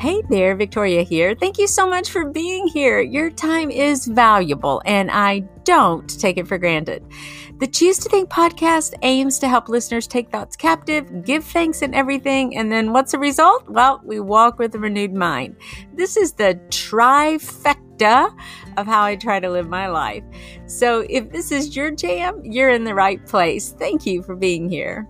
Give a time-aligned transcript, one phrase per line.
[0.00, 1.34] Hey there, Victoria here.
[1.34, 3.02] Thank you so much for being here.
[3.02, 7.04] Your time is valuable, and I don't take it for granted.
[7.58, 11.92] The Choose to Think podcast aims to help listeners take thoughts captive, give thanks in
[11.92, 13.68] everything, and then what's the result?
[13.68, 15.56] Well, we walk with a renewed mind.
[15.92, 18.34] This is the trifecta
[18.78, 20.24] of how I try to live my life.
[20.64, 23.74] So if this is your jam, you're in the right place.
[23.78, 25.06] Thank you for being here.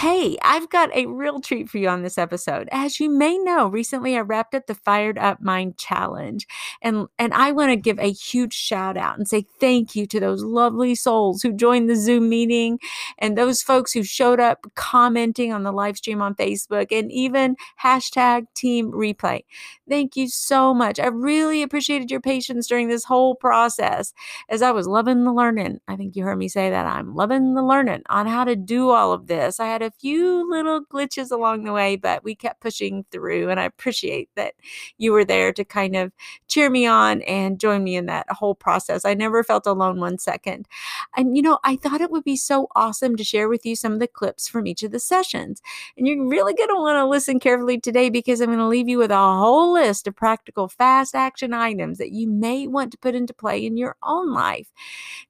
[0.00, 2.68] Hey, I've got a real treat for you on this episode.
[2.70, 6.46] As you may know, recently I wrapped up the Fired Up Mind Challenge.
[6.80, 10.20] And, and I want to give a huge shout out and say thank you to
[10.20, 12.78] those lovely souls who joined the Zoom meeting
[13.18, 17.56] and those folks who showed up commenting on the live stream on Facebook and even
[17.82, 19.40] hashtag team replay.
[19.88, 21.00] Thank you so much.
[21.00, 24.12] I really appreciated your patience during this whole process
[24.48, 25.80] as I was loving the learning.
[25.88, 28.90] I think you heard me say that I'm loving the learning on how to do
[28.90, 29.58] all of this.
[29.58, 33.48] I had a a few little glitches along the way, but we kept pushing through.
[33.50, 34.54] And I appreciate that
[34.98, 36.12] you were there to kind of
[36.46, 39.04] cheer me on and join me in that whole process.
[39.04, 40.68] I never felt alone one second.
[41.16, 43.92] And, you know, I thought it would be so awesome to share with you some
[43.94, 45.62] of the clips from each of the sessions.
[45.96, 48.88] And you're really going to want to listen carefully today because I'm going to leave
[48.88, 52.98] you with a whole list of practical fast action items that you may want to
[52.98, 54.70] put into play in your own life.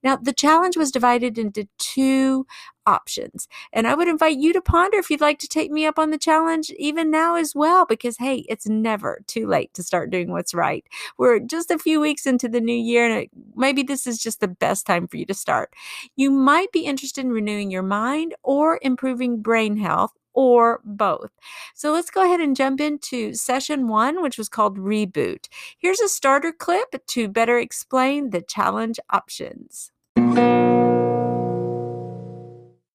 [0.03, 2.45] Now, the challenge was divided into two
[2.85, 3.47] options.
[3.73, 6.11] And I would invite you to ponder if you'd like to take me up on
[6.11, 10.31] the challenge even now as well, because hey, it's never too late to start doing
[10.31, 10.85] what's right.
[11.17, 14.47] We're just a few weeks into the new year, and maybe this is just the
[14.47, 15.73] best time for you to start.
[16.15, 21.31] You might be interested in renewing your mind or improving brain health or both.
[21.75, 25.47] So let's go ahead and jump into session one, which was called Reboot.
[25.77, 29.91] Here's a starter clip to better explain the challenge options.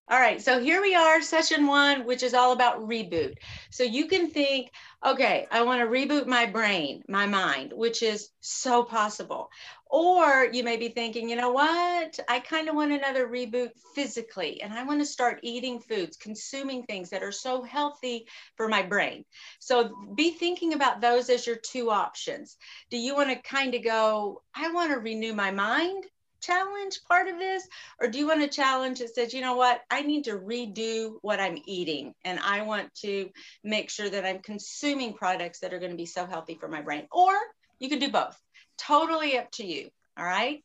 [0.07, 3.37] All right, so here we are, session one, which is all about reboot.
[3.71, 4.71] So you can think,
[5.03, 9.49] okay, I want to reboot my brain, my mind, which is so possible.
[9.87, 12.19] Or you may be thinking, you know what?
[12.29, 16.83] I kind of want another reboot physically, and I want to start eating foods, consuming
[16.83, 18.27] things that are so healthy
[18.57, 19.25] for my brain.
[19.59, 22.59] So be thinking about those as your two options.
[22.91, 26.05] Do you want to kind of go, I want to renew my mind?
[26.45, 27.67] Challenge part of this?
[28.01, 31.15] Or do you want a challenge that says, you know what, I need to redo
[31.23, 33.31] what I'm eating and I want to
[33.63, 36.83] make sure that I'm consuming products that are going to be so healthy for my
[36.83, 37.07] brain?
[37.13, 37.33] Or
[37.79, 38.39] you can do both.
[38.79, 39.91] Totally up to you.
[40.19, 40.63] All right.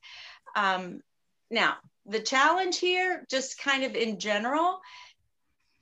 [0.55, 1.01] Um,
[1.49, 1.75] now,
[2.05, 4.79] the challenge here, just kind of in general,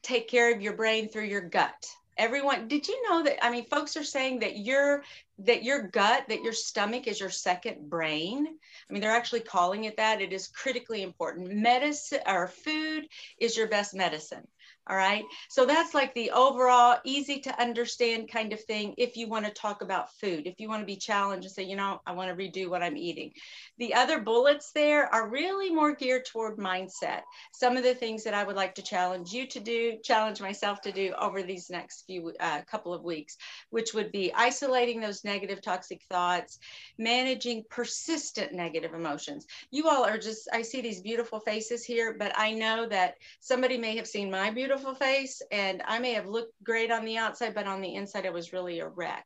[0.03, 1.87] take care of your brain through your gut
[2.17, 5.03] everyone did you know that i mean folks are saying that your
[5.39, 8.47] that your gut that your stomach is your second brain?
[8.47, 10.21] I mean they're actually calling it that.
[10.21, 11.53] It is critically important.
[11.53, 13.07] Medicine or food
[13.39, 14.47] is your best medicine
[14.89, 15.25] all right.
[15.49, 19.51] So that's like the overall easy to understand kind of thing if you want to
[19.51, 22.29] talk about food, if you want to be challenged and say, you know, I want
[22.29, 23.33] to redo what I'm eating.
[23.79, 27.23] The other bullets there are really more geared toward mindset.
[27.53, 30.79] Some of the things that I would like to challenge you to do, challenge myself
[30.81, 33.35] to do over these next few uh, couple of weeks,
[33.69, 36.59] which would be isolating those negative toxic thoughts,
[36.97, 39.45] managing persistent negative emotions.
[39.69, 43.77] You all are just, I see these beautiful faces here, but I know that somebody
[43.77, 47.17] may have seen my beautiful beautiful face and I may have looked great on the
[47.17, 49.25] outside, but on the inside, I was really a wreck.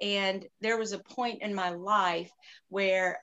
[0.00, 2.30] And there was a point in my life
[2.68, 3.18] where,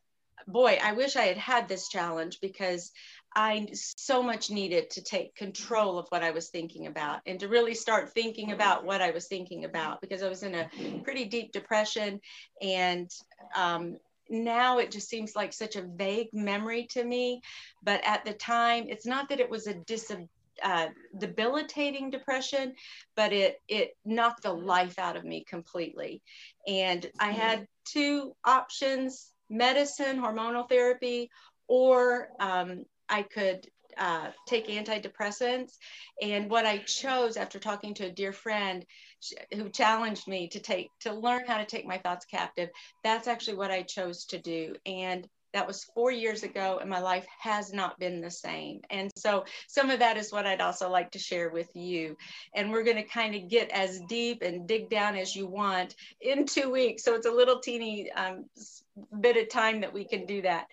[0.48, 2.92] boy, I wish I had had this challenge because
[3.34, 7.48] I so much needed to take control of what I was thinking about and to
[7.48, 10.70] really start thinking about what I was thinking about because I was in a
[11.06, 12.20] pretty deep depression
[12.62, 13.10] and
[13.56, 13.96] um,
[14.30, 17.42] now it just seems like such a vague memory to me.
[17.82, 20.30] But at the time, it's not that it was a disability
[20.64, 22.74] uh, debilitating depression,
[23.16, 26.22] but it it knocked the life out of me completely.
[26.68, 27.40] And I mm-hmm.
[27.40, 31.30] had two options: medicine, hormonal therapy,
[31.68, 33.68] or um, I could
[33.98, 35.74] uh, take antidepressants.
[36.22, 38.86] And what I chose after talking to a dear friend
[39.54, 42.70] who challenged me to take to learn how to take my thoughts captive,
[43.04, 44.76] that's actually what I chose to do.
[44.86, 48.82] And that was four years ago, and my life has not been the same.
[48.90, 52.16] And so, some of that is what I'd also like to share with you.
[52.56, 55.96] And we're going to kind of get as deep and dig down as you want
[56.22, 57.04] in two weeks.
[57.04, 58.46] So, it's a little teeny um,
[59.20, 60.68] bit of time that we can do that.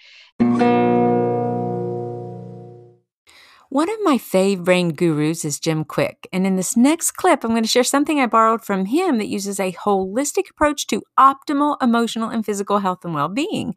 [3.79, 7.51] One of my fave brain gurus is Jim Kwik, and in this next clip, I'm
[7.51, 11.77] going to share something I borrowed from him that uses a holistic approach to optimal
[11.81, 13.77] emotional and physical health and well being.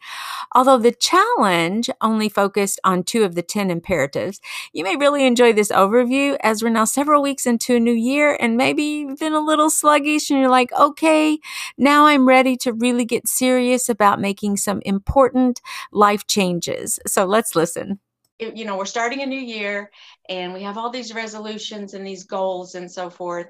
[0.56, 4.42] Although the challenge only focused on two of the 10 imperatives,
[4.74, 8.36] you may really enjoy this overview as we're now several weeks into a new year
[8.40, 11.38] and maybe you've been a little sluggish and you're like, okay,
[11.78, 15.62] now I'm ready to really get serious about making some important
[15.92, 17.00] life changes.
[17.06, 18.00] So let's listen
[18.42, 19.92] you know we're starting a new year
[20.28, 23.48] and we have all these resolutions and these goals and so forth.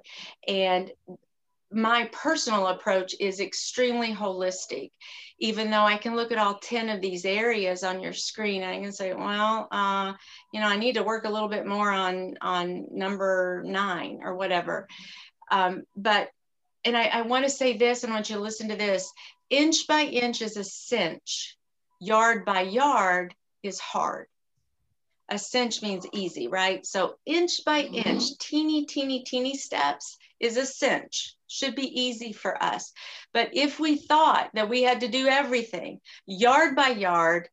[0.47, 0.91] And
[1.71, 4.91] my personal approach is extremely holistic.
[5.39, 8.71] Even though i can look at all 10 of these areas on your screen and
[8.71, 10.13] i can say well uh,
[10.53, 14.35] you know i need to work a little bit more on on number nine or
[14.35, 14.87] whatever.
[15.49, 16.29] Um, but
[16.83, 19.11] and i, I want to say this and i want you to listen to this.
[19.49, 21.57] Inch by inch is a cinch.
[21.99, 24.27] Yard by yard is hard
[25.31, 26.85] a cinch means easy, right?
[26.85, 28.33] So inch by inch, mm-hmm.
[28.39, 31.35] teeny, teeny, teeny steps is a cinch.
[31.47, 32.91] Should be easy for us.
[33.33, 37.47] But if we thought that we had to do everything yard by yard,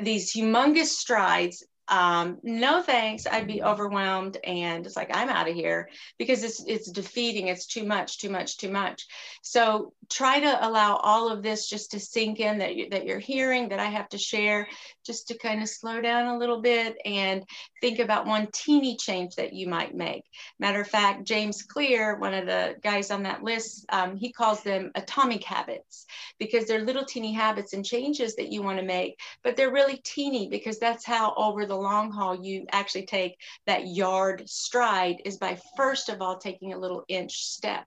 [0.00, 3.26] these humongous strides, um, no thanks.
[3.26, 5.88] I'd be overwhelmed and it's like i'm out of here
[6.18, 7.48] because it's it's defeating.
[7.48, 9.06] It's too much too much too much.
[9.42, 13.18] So try to allow all of this just to sink in that, you, that you're
[13.18, 14.68] hearing that i have to share
[15.04, 17.42] just to kind of slow down a little bit and
[17.80, 20.24] think about one teeny change that you might make.
[20.58, 24.62] Matter of fact james clear one of the guys on that list um, he calls
[24.62, 26.06] them atomic habits
[26.38, 29.98] because they're little teeny habits and changes that you want to make but they're really
[30.04, 33.36] teeny because that's how over the the long haul you actually take
[33.66, 37.84] that yard stride is by first of all taking a little inch step.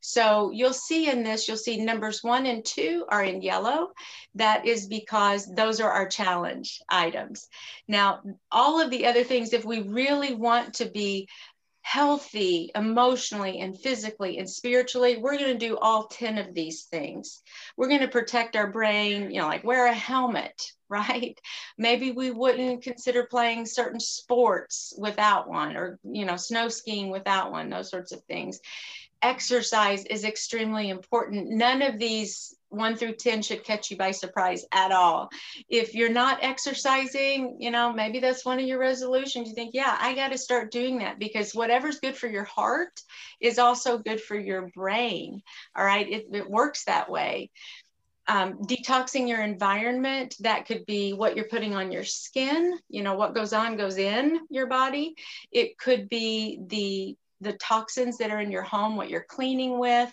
[0.00, 3.88] So you'll see in this, you'll see numbers one and two are in yellow.
[4.36, 7.48] That is because those are our challenge items.
[7.88, 8.20] Now,
[8.52, 11.28] all of the other things, if we really want to be
[11.84, 17.42] healthy emotionally and physically and spiritually, we're going to do all 10 of these things.
[17.76, 21.38] We're going to protect our brain, you know, like wear a helmet, right?
[21.76, 27.52] Maybe we wouldn't consider playing certain sports without one or, you know, snow skiing without
[27.52, 28.60] one, those sorts of things.
[29.20, 31.50] Exercise is extremely important.
[31.50, 35.30] None of these one through 10 should catch you by surprise at all.
[35.68, 39.48] If you're not exercising, you know, maybe that's one of your resolutions.
[39.48, 43.00] You think, yeah, I got to start doing that because whatever's good for your heart
[43.40, 45.42] is also good for your brain.
[45.76, 46.08] All right.
[46.08, 47.50] It, it works that way.
[48.26, 53.16] Um, detoxing your environment that could be what you're putting on your skin you know
[53.16, 55.14] what goes on goes in your body
[55.52, 60.12] it could be the the toxins that are in your home, what you're cleaning with,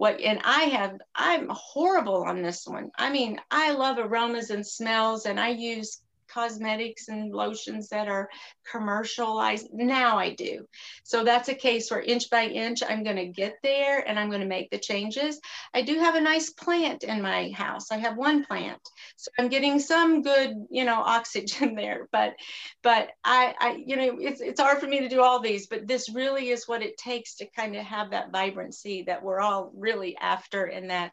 [0.00, 2.90] what, and I have, I'm horrible on this one.
[2.96, 6.00] I mean, I love aromas and smells, and I use
[6.32, 8.28] cosmetics and lotions that are
[8.70, 9.68] commercialized.
[9.72, 10.66] Now I do.
[11.02, 14.28] So that's a case where inch by inch, I'm going to get there and I'm
[14.28, 15.40] going to make the changes.
[15.74, 17.90] I do have a nice plant in my house.
[17.90, 18.80] I have one plant.
[19.16, 22.08] So I'm getting some good, you know, oxygen there.
[22.12, 22.34] But,
[22.82, 25.86] but I, I you know, it's, it's hard for me to do all these, but
[25.86, 29.72] this really is what it takes to kind of have that vibrancy that we're all
[29.74, 31.12] really after and that,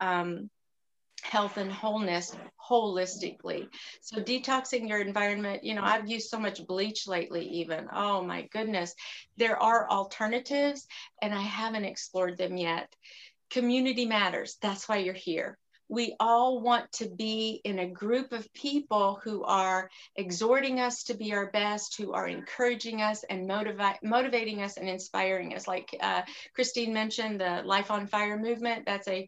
[0.00, 0.50] um,
[1.22, 2.36] health and wholeness
[2.70, 3.68] holistically.
[4.00, 7.88] So detoxing your environment, you know, I've used so much bleach lately even.
[7.92, 8.94] Oh my goodness.
[9.36, 10.86] There are alternatives
[11.20, 12.94] and I haven't explored them yet.
[13.50, 14.58] Community matters.
[14.60, 15.58] That's why you're here.
[15.88, 21.14] We all want to be in a group of people who are exhorting us to
[21.14, 25.68] be our best, who are encouraging us and motivate, motivating us and inspiring us.
[25.68, 26.22] Like uh,
[26.54, 28.86] Christine mentioned, the Life on Fire movement.
[28.86, 29.26] That's a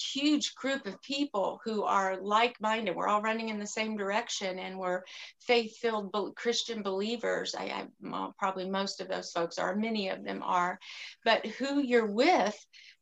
[0.00, 2.94] huge group of people who are like-minded.
[2.94, 5.02] We're all running in the same direction and we're
[5.40, 7.54] faith-filled christian believers.
[7.58, 10.78] I, I probably most of those folks are many of them are.
[11.24, 12.56] But who you're with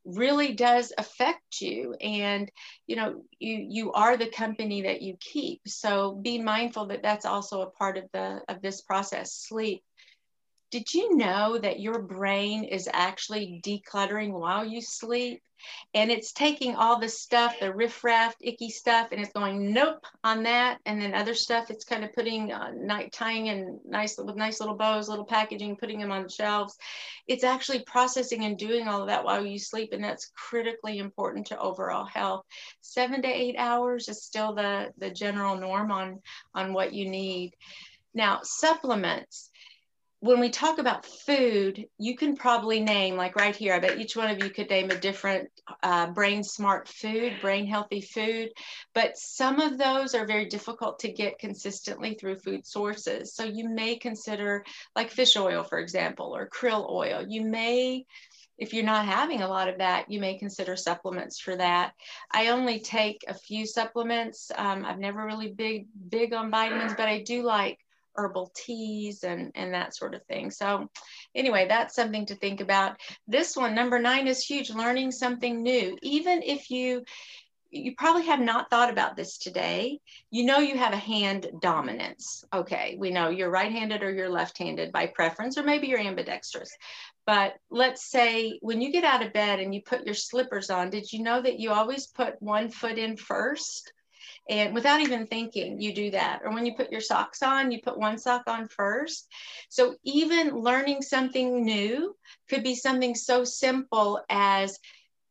[0.05, 1.95] really does affect you.
[2.01, 2.51] And
[2.87, 5.61] you know you you are the company that you keep.
[5.67, 9.33] So be mindful that that's also a part of the of this process.
[9.33, 9.83] Sleep
[10.71, 15.43] did you know that your brain is actually decluttering while you sleep?
[15.95, 20.43] And it's taking all the stuff, the riffraff, icky stuff, and it's going nope on
[20.43, 21.71] that, and then other stuff.
[21.71, 25.77] It's kind of putting, uh, night tying in nice with nice little bows, little packaging,
[25.77, 26.77] putting them on the shelves.
[27.27, 31.47] It's actually processing and doing all of that while you sleep, and that's critically important
[31.49, 32.45] to overall health.
[32.81, 36.21] Seven to eight hours is still the the general norm on
[36.55, 37.55] on what you need.
[38.15, 39.51] Now supplements
[40.21, 44.17] when we talk about food, you can probably name, like right here, I bet each
[44.17, 45.51] one of you could name a different
[45.83, 48.51] uh, brain smart food, brain healthy food.
[48.95, 53.35] But some of those are very difficult to get consistently through food sources.
[53.35, 57.25] So you may consider, like fish oil, for example, or krill oil.
[57.29, 58.07] You may
[58.59, 61.93] if you're not having a lot of that, you may consider supplements for that.
[62.31, 64.51] I only take a few supplements.
[64.57, 67.79] Um, I've never really big big on vitamins, but I do like
[68.17, 70.89] herbal teas and and that sort of thing so
[71.35, 72.97] anyway that's something to think about
[73.27, 77.05] this one number nine is huge learning something new even if you
[77.71, 80.01] you probably have not thought about this today.
[80.31, 82.45] You know you have a hand dominance.
[82.55, 86.71] Okay, we know you're right-handed or you're left-handed by preference, or maybe you're ambidextrous.
[87.27, 90.91] But let's say when you get out of bed and you put your slippers on,
[90.91, 93.93] did you know that you always put one foot in first?
[94.49, 97.81] And without even thinking you do that or when you put your socks on you
[97.83, 99.29] put one sock on first
[99.69, 102.15] so even learning something new
[102.49, 104.79] could be something so simple as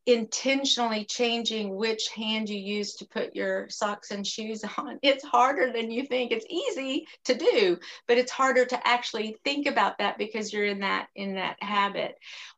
[0.06, 4.98] intentionally changing which hand you use to put your socks and shoes on.
[5.02, 6.30] It's harder than you think.
[6.30, 10.80] It's easy to do, but it's harder to actually think about that because you're in
[10.80, 12.14] that in that habit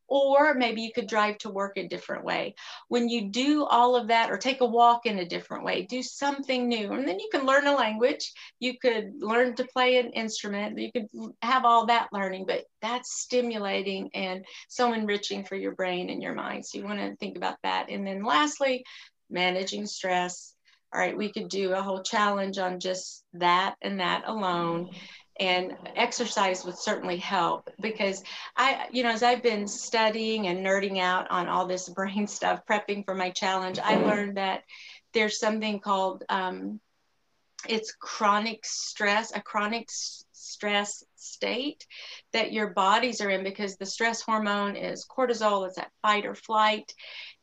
[0.09, 2.55] or maybe you could drive to work a different way.
[2.89, 6.03] When you do all of that or take a walk in a different way, do
[6.03, 6.93] something new.
[6.93, 10.91] And then you can learn a language, you could learn to play an instrument, you
[10.91, 11.07] could
[11.43, 16.35] have all that learning, but that's stimulating and so enriching for your brain and your
[16.35, 16.65] mind.
[16.65, 17.91] So you want to think about that.
[17.91, 18.85] And then lastly,
[19.31, 20.55] managing stress.
[20.93, 24.97] All right, we could do a whole challenge on just that and that alone mm-hmm.
[25.41, 28.23] And exercise would certainly help because
[28.57, 32.61] I, you know, as I've been studying and nerding out on all this brain stuff,
[32.69, 34.65] prepping for my challenge, I learned that
[35.13, 36.81] there's something called um,
[37.69, 41.87] it's chronic stress, a chronic stress state
[42.33, 46.35] that your bodies are in because the stress hormone is cortisol it's that fight or
[46.35, 46.95] flight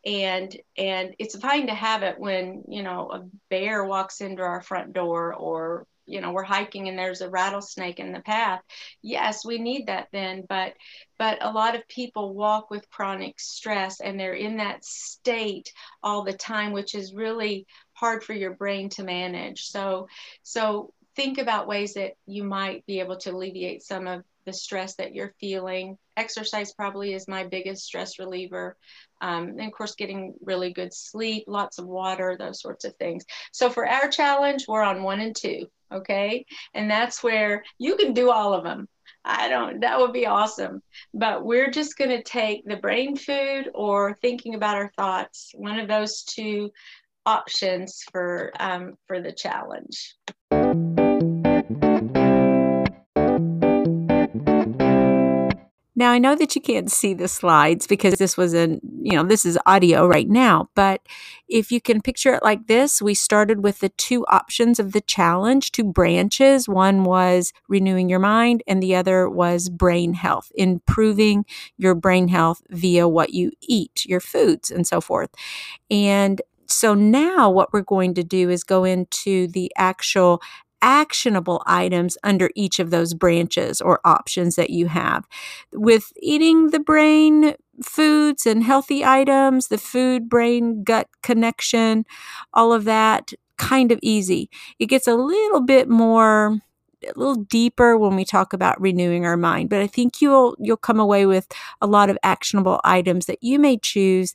[0.05, 4.61] and and it's fine to have it when you know a bear walks into our
[4.61, 8.61] front door or you know we're hiking and there's a rattlesnake in the path
[9.01, 10.73] yes we need that then but
[11.17, 15.71] but a lot of people walk with chronic stress and they're in that state
[16.03, 20.07] all the time which is really hard for your brain to manage so
[20.43, 24.95] so think about ways that you might be able to alleviate some of the stress
[24.95, 25.97] that you're feeling.
[26.17, 28.77] Exercise probably is my biggest stress reliever.
[29.21, 33.25] Um, and of course, getting really good sleep, lots of water, those sorts of things.
[33.51, 36.45] So for our challenge, we're on one and two, okay?
[36.73, 38.87] And that's where you can do all of them.
[39.23, 40.81] I don't, that would be awesome.
[41.13, 45.79] But we're just going to take the brain food or thinking about our thoughts, one
[45.79, 46.71] of those two
[47.25, 50.15] options for um, for the challenge.
[55.95, 59.23] Now, I know that you can't see the slides because this was a, you know,
[59.23, 61.01] this is audio right now, but
[61.47, 64.99] if you can picture it like this, we started with the two options of the
[64.99, 66.67] challenge, two branches.
[66.67, 71.45] One was renewing your mind, and the other was brain health, improving
[71.77, 75.29] your brain health via what you eat, your foods, and so forth.
[75.89, 80.41] And so now what we're going to do is go into the actual
[80.85, 85.25] actionable items under each of those branches or options that you have.
[85.73, 92.05] With eating the brain foods and healthy items, the food brain gut connection,
[92.53, 94.49] all of that kind of easy.
[94.77, 96.59] It gets a little bit more
[97.03, 100.75] a little deeper when we talk about renewing our mind but i think you'll you'll
[100.75, 101.47] come away with
[101.79, 104.33] a lot of actionable items that you may choose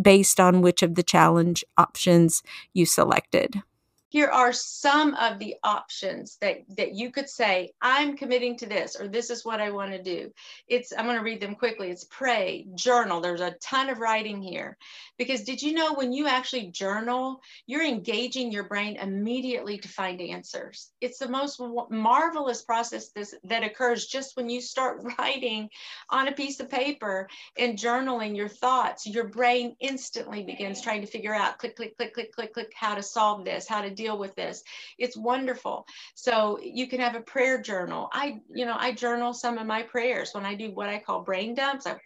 [0.00, 2.42] based on which of the challenge options
[2.72, 3.62] you selected
[4.08, 8.96] here are some of the options that that you could say i'm committing to this
[8.98, 10.32] or this is what i want to do.
[10.66, 11.90] It's i'm going to read them quickly.
[11.90, 13.20] It's pray journal.
[13.20, 14.76] There's a ton of writing here.
[15.18, 20.20] Because did you know when you actually journal you're engaging your brain immediately to find
[20.20, 20.90] answers?
[21.00, 21.60] It's the most
[21.90, 25.68] marvelous process this, that occurs just when you start writing
[26.10, 29.06] on a piece of paper and journaling your thoughts.
[29.06, 32.94] Your brain instantly begins trying to figure out click click click click click click how
[32.94, 34.62] to solve this how to deal with this.
[34.98, 35.86] It's wonderful.
[36.14, 38.08] So you can have a prayer journal.
[38.12, 41.22] I, you know, I journal some of my prayers when I do what I call
[41.22, 41.86] brain dumps.
[41.86, 41.96] I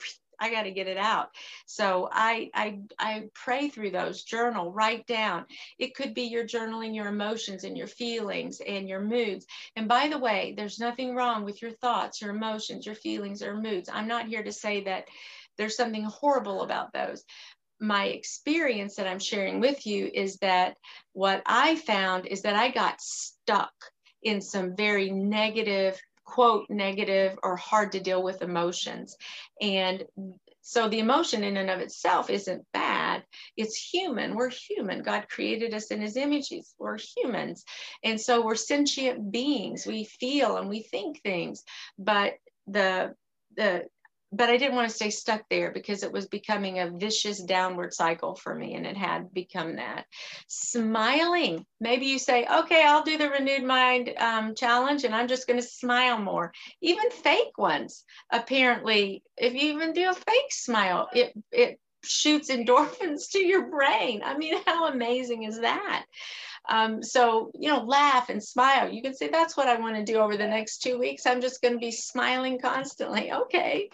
[0.42, 1.28] I got to get it out.
[1.66, 5.46] So I, I I pray through those, journal, write down.
[5.78, 9.46] It could be you're journaling your emotions and your feelings and your moods.
[9.76, 13.54] And by the way, there's nothing wrong with your thoughts, your emotions, your feelings, or
[13.56, 13.88] moods.
[13.92, 15.04] I'm not here to say that
[15.58, 17.24] there's something horrible about those
[17.82, 20.76] my experience that I'm sharing with you is that
[21.12, 23.72] what I found is that I got stuck
[24.22, 29.16] in some very negative quote negative or hard to deal with emotions.
[29.60, 30.04] And
[30.62, 33.24] so the emotion in and of itself isn't bad.
[33.56, 34.36] It's human.
[34.36, 35.02] We're human.
[35.02, 37.64] God created us in his images we're humans.
[38.04, 39.84] And so we're sentient beings.
[39.84, 41.64] We feel and we think things.
[41.98, 42.34] But
[42.68, 43.14] the
[43.56, 43.86] the
[44.32, 47.92] but I didn't want to stay stuck there because it was becoming a vicious downward
[47.92, 50.06] cycle for me, and it had become that.
[50.48, 51.66] Smiling.
[51.80, 55.60] Maybe you say, okay, I'll do the renewed mind um, challenge and I'm just going
[55.60, 56.52] to smile more.
[56.80, 58.04] Even fake ones.
[58.30, 64.22] Apparently, if you even do a fake smile, it, it shoots endorphins to your brain.
[64.24, 66.04] I mean, how amazing is that?
[66.68, 68.90] Um, so, you know, laugh and smile.
[68.90, 71.26] You can say, that's what I want to do over the next two weeks.
[71.26, 73.32] I'm just going to be smiling constantly.
[73.32, 73.90] Okay.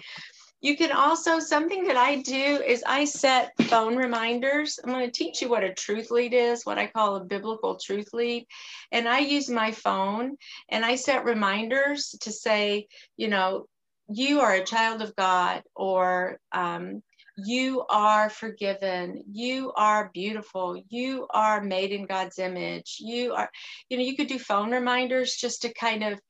[0.60, 4.80] You can also, something that I do is I set phone reminders.
[4.82, 7.76] I'm going to teach you what a truth lead is, what I call a biblical
[7.76, 8.44] truth lead.
[8.90, 10.37] And I use my phone
[10.68, 13.66] and I set reminders to say, you know,
[14.10, 17.02] you are a child of God, or um,
[17.45, 19.23] you are forgiven.
[19.30, 20.83] You are beautiful.
[20.88, 22.97] You are made in god's image.
[23.00, 23.50] You are
[23.88, 26.21] you know you could do phone reminders just to kind of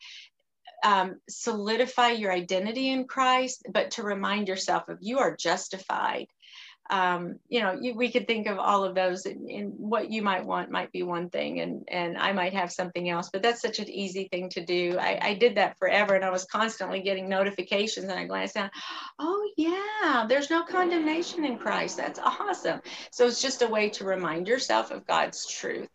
[0.85, 6.27] um, solidify your identity in christ but to remind yourself of you are justified
[6.90, 10.23] um, you know, you, we could think of all of those and, and, what you
[10.23, 13.61] might want might be one thing and, and I might have something else, but that's
[13.61, 14.97] such an easy thing to do.
[14.99, 18.71] I, I did that forever and I was constantly getting notifications and I glanced down,
[19.18, 21.99] oh yeah, there's no condemnation in Christ.
[21.99, 22.80] That's awesome.
[23.12, 25.88] So it's just a way to remind yourself of God's truth.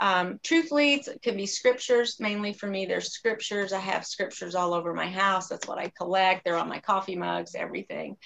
[0.00, 2.16] Um, truth leads can be scriptures.
[2.18, 3.74] Mainly for me, there's scriptures.
[3.74, 5.48] I have scriptures all over my house.
[5.48, 6.44] That's what I collect.
[6.44, 8.16] They're on my coffee mugs, everything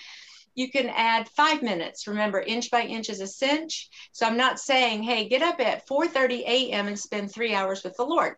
[0.57, 2.09] you can add five minutes.
[2.09, 3.89] Remember, inch by inch is a cinch.
[4.11, 6.89] So I'm not saying, hey, get up at 4:30 a.m.
[6.89, 8.37] and spend three hours with the Lord.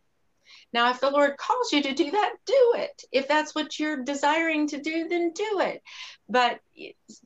[0.72, 3.04] Now, if the Lord calls you to do that, do it.
[3.12, 5.82] If that's what you're desiring to do, then do it.
[6.28, 6.60] But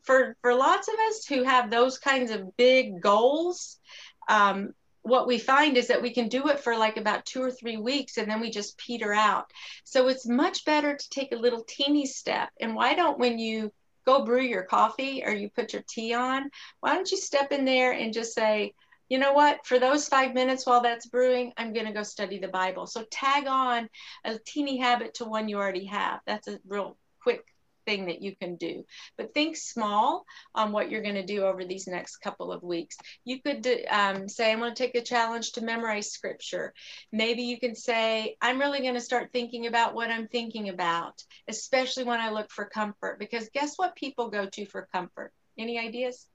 [0.03, 3.81] for for lots of us who have those kinds of big goals,
[4.29, 7.51] um, what we find is that we can do it for like about two or
[7.51, 9.51] three weeks and then we just peter out.
[9.85, 12.51] So it's much better to take a little teeny step.
[12.61, 13.73] And why don't when you
[14.07, 17.65] go brew your coffee or you put your tea on, why don't you step in
[17.65, 18.75] there and just say,
[19.09, 22.39] you know what, for those five minutes while that's brewing, I'm going to go study
[22.39, 22.87] the Bible.
[22.87, 23.89] So tag on
[24.25, 26.21] a teeny habit to one you already have.
[26.27, 27.45] That's a real quick
[27.93, 28.85] thing that you can do.
[29.19, 30.25] But think small
[30.55, 32.97] on what you're going to do over these next couple of weeks.
[33.25, 36.73] You could um, say, I'm going to take a challenge to memorize scripture.
[37.13, 41.23] Maybe you can say, I'm really going to start thinking about what I'm thinking about,
[41.49, 43.19] especially when I look for comfort.
[43.19, 45.33] Because guess what people go to for comfort?
[45.59, 46.27] Any ideas?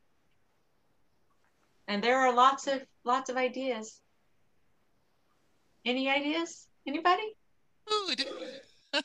[1.88, 4.00] And there are lots of lots of ideas.
[5.86, 6.68] Any ideas?
[6.86, 7.36] Anybody?
[7.90, 8.26] Food.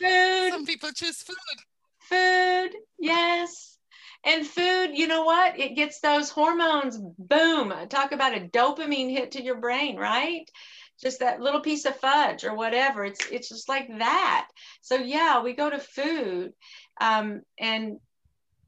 [0.00, 0.50] food.
[0.50, 1.67] Some people choose food.
[2.08, 3.76] Food, yes.
[4.24, 5.58] And food, you know what?
[5.58, 7.72] It gets those hormones, boom.
[7.88, 10.48] Talk about a dopamine hit to your brain, right?
[11.00, 13.04] Just that little piece of fudge or whatever.
[13.04, 14.48] It's it's just like that.
[14.80, 16.52] So yeah, we go to food.
[17.00, 17.98] Um, and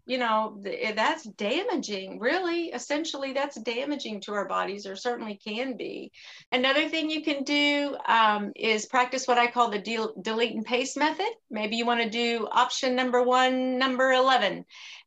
[0.07, 2.67] you know eh, that's damaging really.
[2.67, 6.13] Essentially that's damaging to our bodies or certainly can be.
[6.53, 10.65] Another thing you can do um, is practice what i call the de- delete and
[10.65, 11.31] paste method.
[11.51, 14.65] Maybe you want to do option number one number 11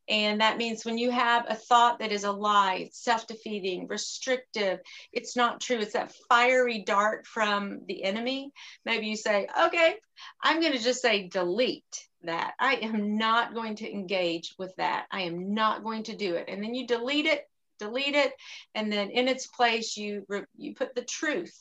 [0.08, 4.80] and that means when you have a thought that is a lie, self defeating, restrictive,
[5.12, 8.52] it's not true, it's that fiery dart from the enemy.
[8.84, 9.96] Maybe you say, okay,
[10.42, 12.54] I'm going to just say delete that.
[12.58, 15.06] I am not going to engage with that.
[15.10, 16.46] I am not going to do it.
[16.48, 18.32] And then you delete it, delete it,
[18.74, 21.54] and then in its place you you put the truth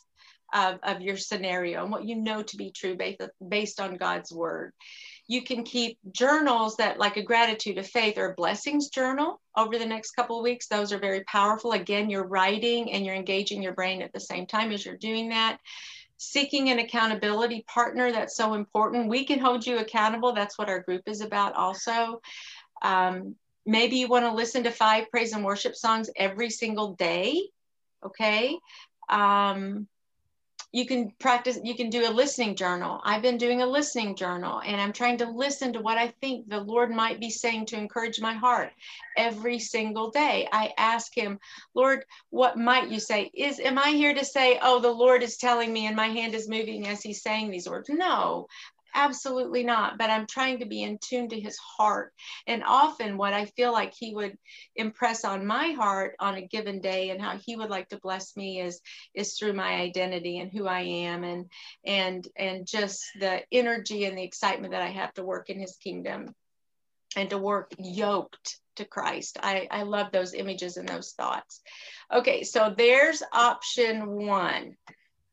[0.54, 4.32] of, of your scenario and what you know to be true based, based on God's
[4.32, 4.72] word.
[5.28, 9.80] You can keep journals that like a gratitude of faith or a blessings journal over
[9.80, 10.68] the next couple of weeks.
[10.68, 11.72] Those are very powerful.
[11.72, 15.30] Again, you're writing and you're engaging your brain at the same time as you're doing
[15.30, 15.60] that
[16.18, 19.10] seeking an accountability partner that's so important.
[19.10, 20.34] We can hold you accountable.
[20.34, 22.22] That's what our group is about also.
[22.82, 27.50] Um, maybe you want to listen to five praise and worship songs every single day
[28.06, 28.58] okay?
[29.10, 29.88] Um,
[30.74, 33.00] you can practice you can do a listening journal.
[33.04, 36.50] I've been doing a listening journal and i'm trying to listen to what i think
[36.50, 38.72] the lord might be saying to encourage my heart
[39.16, 40.50] every single day.
[40.52, 41.40] I ask him
[41.76, 43.30] lord what might you say?
[43.36, 46.34] Is am i here to say oh the lord is telling me and my hand
[46.34, 47.90] is moving as he's saying these words?
[47.90, 48.48] No
[48.96, 49.98] Absolutely not.
[49.98, 52.14] But I'm trying to be in tune to his heart.
[52.48, 54.38] And often, what I feel like he would
[54.76, 58.36] impress on my heart on a given day and how he would like to bless
[58.38, 58.82] me is
[59.14, 61.50] is through my identity and who I am and
[61.86, 65.76] and and just the energy and the excitement that I have to work in his
[65.78, 66.36] kingdom
[67.16, 69.38] and to work yoked to Christ.
[69.42, 71.62] I, I love those images and those thoughts.
[72.12, 74.76] Okay, so there's option one.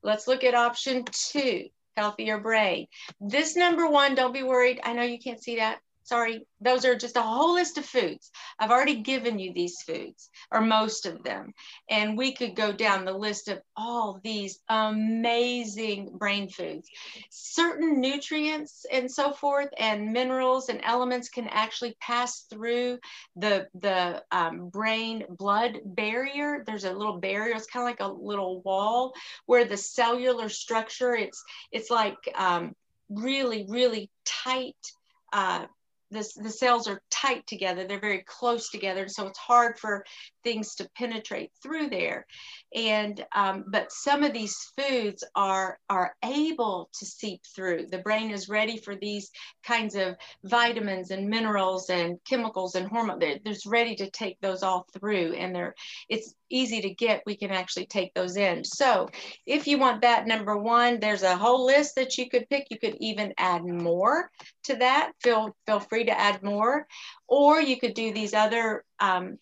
[0.02, 1.68] Let's look at option two
[2.00, 2.86] healthier brain.
[3.20, 4.80] This number one, don't be worried.
[4.82, 5.80] I know you can't see that
[6.10, 8.32] sorry, those are just a whole list of foods.
[8.58, 11.54] I've already given you these foods, or most of them.
[11.88, 16.88] And we could go down the list of all these amazing brain foods.
[17.30, 22.98] Certain nutrients and so forth, and minerals and elements can actually pass through
[23.36, 26.64] the, the um, brain blood barrier.
[26.66, 29.12] There's a little barrier, it's kind of like a little wall
[29.46, 32.74] where the cellular structure, it's, it's like um,
[33.08, 34.74] really, really tight.
[35.32, 35.66] Uh,
[36.10, 37.86] the, the cells are tight together.
[37.86, 39.02] They're very close together.
[39.02, 40.04] And so it's hard for
[40.42, 42.26] things to penetrate through there.
[42.74, 47.86] And um, but some of these foods are are able to seep through.
[47.86, 49.30] The brain is ready for these
[49.64, 54.86] kinds of vitamins and minerals and chemicals and hormones they're ready to take those all
[54.92, 55.34] through.
[55.34, 55.74] And they're
[56.08, 58.64] it's easy to get we can actually take those in.
[58.64, 59.08] So
[59.46, 62.66] if you want that number one there's a whole list that you could pick.
[62.70, 64.30] You could even add more
[64.64, 65.12] to that.
[65.22, 66.86] Feel feel free to add more.
[67.28, 69.38] Or you could do these other um,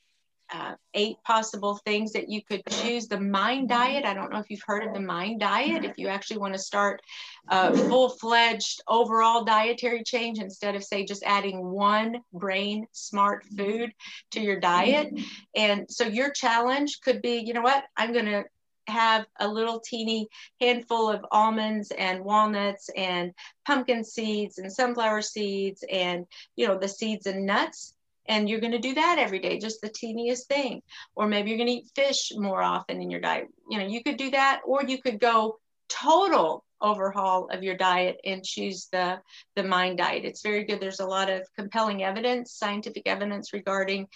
[0.53, 3.07] uh, eight possible things that you could choose.
[3.07, 3.81] The mind mm-hmm.
[3.81, 5.83] diet, I don't know if you've heard of the mind diet.
[5.83, 5.91] Mm-hmm.
[5.91, 7.03] If you actually want to start
[7.49, 13.93] a full fledged overall dietary change instead of, say, just adding one brain smart food
[14.33, 15.15] to your diet.
[15.15, 15.25] Mm-hmm.
[15.57, 18.45] And so your challenge could be, you know what, I'm going to
[18.89, 20.29] have a little teeny
[20.61, 23.33] handful of almonds and walnuts and
[23.67, 27.95] pumpkin seeds and sunflower seeds and you know the seeds and nuts
[28.29, 30.83] and you're going to do that every day just the teeniest thing.
[31.17, 33.49] Or maybe you're going to eat fish more often in your diet.
[33.71, 38.21] You know you could do that or you could go total overhaul of your diet
[38.25, 39.19] and choose the
[39.57, 40.25] the mind diet.
[40.25, 40.81] It's very good.
[40.81, 44.07] There's a lot of compelling evidence scientific evidence regarding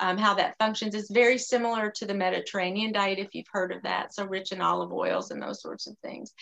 [0.00, 0.94] um, how that functions.
[0.94, 4.14] Is very similar to the mediterranean diet if you've heard of that.
[4.14, 6.32] So rich in olive oils and those sorts of things.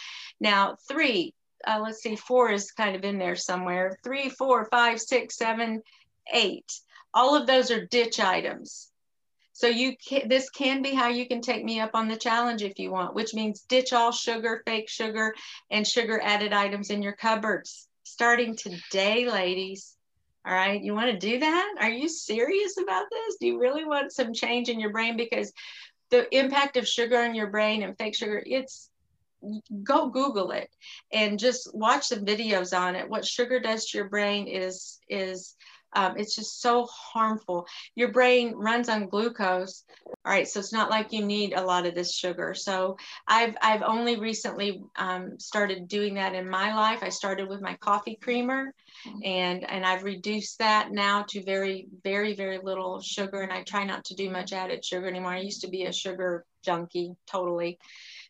[0.41, 1.35] Now three
[1.67, 3.99] uh, let's see four is kind of in there somewhere.
[4.05, 5.83] Three four five six seven
[6.33, 6.71] eight
[7.17, 8.91] all of those are ditch items.
[9.55, 12.63] So you can, this can be how you can take me up on the challenge
[12.63, 15.35] if you want, which means ditch all sugar, fake sugar,
[15.71, 19.97] and sugar added items in your cupboards starting today, ladies.
[20.47, 21.75] All right, you want to do that?
[21.81, 23.37] Are you serious about this?
[23.41, 25.17] Do you really want some change in your brain?
[25.17, 25.55] Because
[26.11, 28.91] the impact of sugar in your brain and fake sugar, it's
[29.83, 30.69] go Google it
[31.13, 33.09] and just watch some videos on it.
[33.09, 35.57] What sugar does to your brain is is
[35.97, 37.67] um, it's just so harmful.
[37.95, 39.83] Your brain runs on glucose.
[40.07, 42.55] All right, so it's not like you need a lot of this sugar.
[42.55, 47.03] So I've I've only recently um, started doing that in my life.
[47.03, 48.75] I started with my coffee creamer,
[49.25, 53.85] and and I've reduced that now to very very very little sugar, and I try
[53.85, 55.33] not to do much added sugar anymore.
[55.33, 57.79] I used to be a sugar junkie totally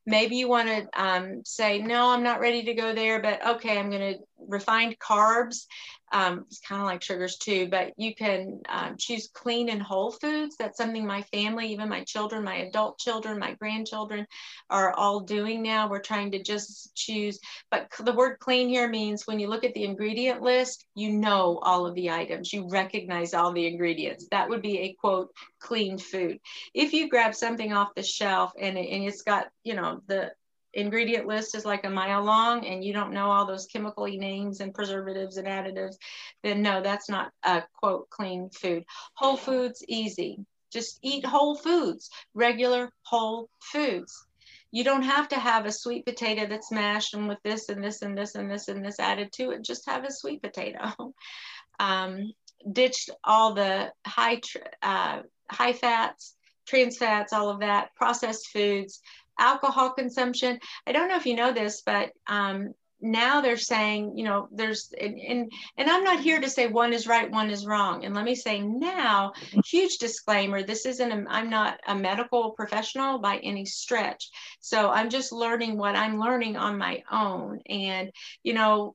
[0.06, 3.78] maybe you want to um, say no i'm not ready to go there but okay
[3.78, 5.66] i'm going to refined carbs
[6.12, 10.12] um, it's kind of like sugars too, but you can um, choose clean and whole
[10.12, 10.56] foods.
[10.56, 14.26] That's something my family, even my children, my adult children, my grandchildren
[14.70, 15.88] are all doing now.
[15.88, 17.40] We're trying to just choose,
[17.70, 21.58] but the word clean here means when you look at the ingredient list, you know
[21.62, 24.28] all of the items, you recognize all the ingredients.
[24.30, 26.38] That would be a quote, clean food.
[26.72, 30.32] If you grab something off the shelf and, and it's got, you know, the
[30.76, 34.60] ingredient list is like a mile long and you don't know all those chemically names
[34.60, 35.96] and preservatives and additives,
[36.42, 38.84] then no, that's not a quote clean food.
[39.14, 40.44] Whole foods, easy.
[40.72, 44.26] Just eat whole foods, regular whole foods.
[44.70, 48.02] You don't have to have a sweet potato that's mashed and with this and this
[48.02, 49.64] and this and this and this added to it.
[49.64, 51.14] Just have a sweet potato.
[51.80, 52.32] um,
[52.70, 54.40] ditch all the high
[54.82, 56.34] uh, high fats,
[56.66, 59.00] trans fats, all of that, processed foods,
[59.38, 60.58] alcohol consumption.
[60.86, 64.92] I don't know if you know this, but um, now they're saying, you know, there's,
[64.98, 68.04] and, and, and I'm not here to say one is right, one is wrong.
[68.04, 69.32] And let me say now,
[69.64, 74.30] huge disclaimer, this isn't, a, I'm not a medical professional by any stretch.
[74.60, 77.60] So I'm just learning what I'm learning on my own.
[77.68, 78.10] And,
[78.42, 78.94] you know,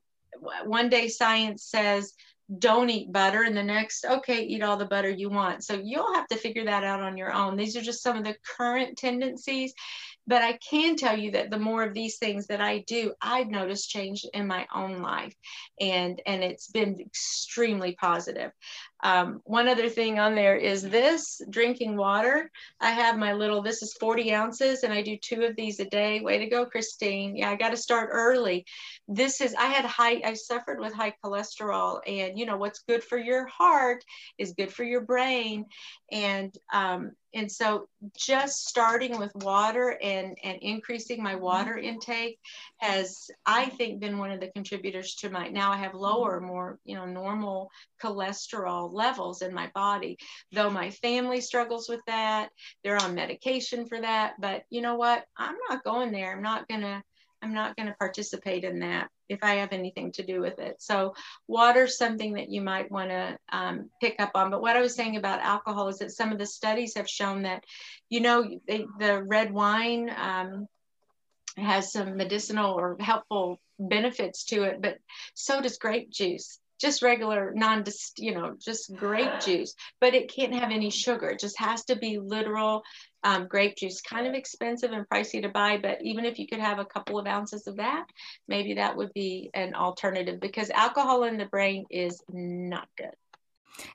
[0.64, 2.12] one day science says,
[2.58, 6.14] don't eat butter and the next okay eat all the butter you want so you'll
[6.14, 8.98] have to figure that out on your own these are just some of the current
[8.98, 9.72] tendencies
[10.26, 13.48] But I can tell you that the more of these things that I do, I've
[13.48, 15.34] noticed change in my own life,
[15.80, 18.52] and and it's been extremely positive.
[19.02, 22.50] Um, one other thing on there is this drinking water.
[22.80, 25.84] I have my little, this is 40 ounces, and I do two of these a
[25.86, 26.20] day.
[26.20, 27.36] Way to go, Christine.
[27.36, 28.64] Yeah, I got to start early.
[29.08, 33.02] This is, I had high, I suffered with high cholesterol, and you know, what's good
[33.02, 34.04] for your heart
[34.38, 35.66] is good for your brain.
[36.10, 42.38] And um, and so just starting with water and and increasing my water intake
[42.78, 46.78] has i think been one of the contributors to my now i have lower more
[46.84, 47.70] you know normal
[48.02, 50.18] cholesterol levels in my body.
[50.52, 52.50] Though my family struggles with that
[52.82, 54.34] they're on medication for that.
[54.40, 55.24] But you know what?
[55.36, 56.32] I'm not going there.
[56.32, 57.02] I'm not going to
[57.44, 60.76] i'm not going to participate in that if I have anything to do with it.
[60.78, 61.14] So
[61.48, 64.50] water's something that you might want to um, pick up on.
[64.50, 67.42] But what I was saying about alcohol is that some of the studies have shown
[67.42, 67.64] that,
[68.10, 70.68] you know, they, the red wine um,
[71.56, 74.98] has some medicinal or helpful benefits to it, but
[75.34, 77.84] so does grape juice just regular non
[78.18, 81.30] you know just grape juice but it can't have any sugar.
[81.30, 82.82] It just has to be literal
[83.24, 84.00] um, grape juice.
[84.00, 87.18] Kind of expensive and pricey to buy but even if you could have a couple
[87.18, 88.04] of ounces of that
[88.48, 93.14] maybe that would be an alternative because alcohol in the brain is not good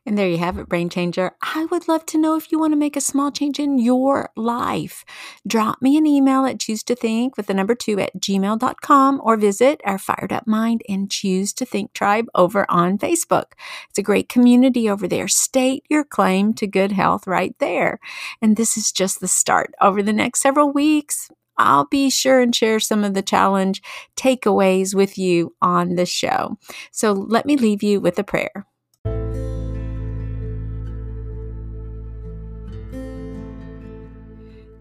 [0.06, 1.32] and there you have it, Brain Changer.
[1.42, 4.30] I would love to know if you want to make a small change in your
[4.36, 5.04] life.
[5.46, 9.38] Drop me an email at choose to think with the number two at gmail.com or
[9.38, 13.54] visit our Fired Up Mind and Choose to Think tribe over on Facebook.
[13.90, 15.28] It's a great community over there.
[15.28, 18.00] State your claim to good health right there.
[18.42, 19.74] And this is just the start.
[19.82, 23.82] Over the next several weeks, I'll be sure and share some of the challenge
[24.16, 26.58] takeaways with you on the show.
[26.92, 28.68] So let me leave you with a prayer.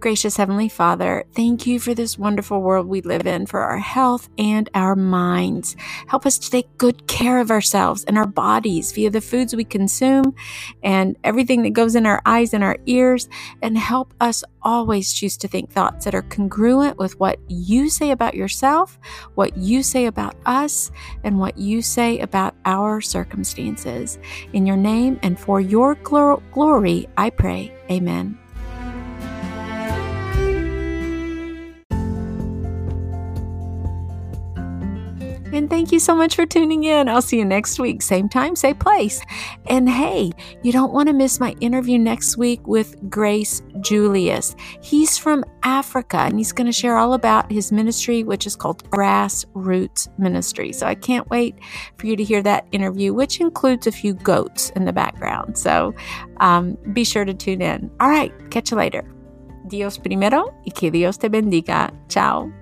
[0.00, 4.28] Gracious Heavenly Father, thank you for this wonderful world we live in, for our health
[4.38, 5.74] and our minds.
[6.06, 9.64] Help us to take good care of ourselves and our bodies via the foods we
[9.64, 10.34] consume
[10.82, 13.28] and everything that goes in our eyes and our ears,
[13.62, 18.10] and help us always choose to think thoughts that are congruent with what you say
[18.10, 18.98] about yourself,
[19.34, 20.90] what you say about us,
[21.24, 24.18] and what you say about our circumstances.
[24.52, 27.72] In your name and for your glory, I pray.
[27.90, 28.38] Amen.
[35.56, 37.08] And thank you so much for tuning in.
[37.08, 39.22] I'll see you next week, same time, same place.
[39.68, 44.54] And hey, you don't want to miss my interview next week with Grace Julius.
[44.82, 48.84] He's from Africa and he's going to share all about his ministry, which is called
[48.90, 50.74] Grassroots Ministry.
[50.74, 51.56] So I can't wait
[51.96, 55.56] for you to hear that interview, which includes a few goats in the background.
[55.56, 55.94] So
[56.40, 57.90] um, be sure to tune in.
[57.98, 59.10] All right, catch you later.
[59.68, 61.92] Dios primero y que Dios te bendiga.
[62.10, 62.52] Ciao.